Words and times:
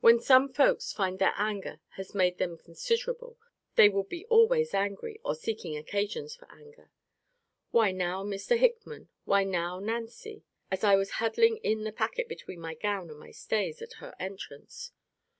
When 0.00 0.20
some 0.20 0.52
folks 0.52 0.92
find 0.92 1.18
their 1.18 1.32
anger 1.38 1.80
has 1.96 2.14
made 2.14 2.36
them 2.36 2.58
considerable, 2.58 3.38
they 3.76 3.88
will 3.88 4.02
be 4.04 4.26
always 4.26 4.74
angry, 4.74 5.18
or 5.24 5.34
seeking 5.34 5.74
occasions 5.74 6.36
for 6.36 6.46
anger. 6.52 6.90
Why, 7.70 7.90
now, 7.90 8.22
Mr. 8.22 8.58
Hickman 8.58 9.08
why, 9.24 9.44
now, 9.44 9.78
Nancy, 9.80 10.44
[as 10.70 10.84
I 10.84 10.96
was 10.96 11.12
huddling 11.12 11.56
in 11.64 11.84
the 11.84 11.92
packet 11.92 12.28
between 12.28 12.60
my 12.60 12.74
gown 12.74 13.08
and 13.08 13.18
my 13.18 13.30
stays, 13.30 13.80
at 13.80 13.94
her 14.00 14.14
entrance. 14.20 14.92